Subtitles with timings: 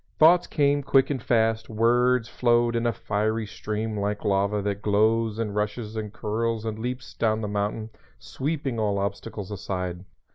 [0.17, 5.37] Thoughts came quick and fast; words flowed in a fiery stream like lava that glows
[5.37, 10.03] and rushes and curls and leaps down the mountain, sweeping all obstacles aside.